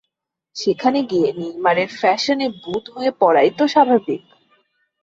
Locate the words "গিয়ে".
1.03-1.29